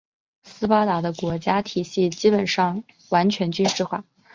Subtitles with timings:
[0.41, 4.03] 斯巴达的国家体系基本上已完全军事化。